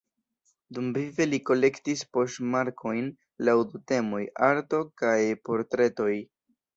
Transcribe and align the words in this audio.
Dumvive 0.75 1.25
li 1.27 1.39
kolektis 1.49 2.01
poŝtmarkojn 2.17 3.11
laŭ 3.49 3.55
du 3.73 3.81
temoj: 3.93 4.23
""Arto"" 4.49 4.81
kaj 5.03 5.17
""Portretoj"". 5.51 6.09